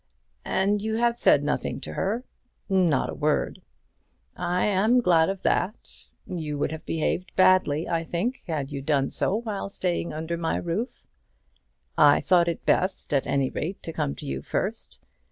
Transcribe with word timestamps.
"And 0.45 0.81
you 0.81 0.95
have 0.95 1.19
said 1.19 1.43
nothing 1.43 1.79
to 1.81 1.93
her?" 1.93 2.23
"Not 2.67 3.11
a 3.11 3.13
word." 3.13 3.61
"I 4.35 4.65
am 4.65 4.99
glad 4.99 5.29
of 5.29 5.43
that. 5.43 6.09
You 6.25 6.57
would 6.57 6.71
have 6.71 6.87
behaved 6.87 7.35
badly, 7.35 7.87
I 7.87 8.03
think, 8.03 8.41
had 8.47 8.71
you 8.71 8.81
done 8.81 9.11
so 9.11 9.35
while 9.35 9.69
staying 9.69 10.11
under 10.11 10.37
my 10.37 10.55
roof." 10.55 11.05
"I 11.99 12.19
thought 12.19 12.47
it 12.47 12.65
best, 12.65 13.13
at 13.13 13.27
any 13.27 13.51
rate, 13.51 13.83
to 13.83 13.93
come 13.93 14.15
to 14.15 14.25
you 14.25 14.41
first. 14.41 14.99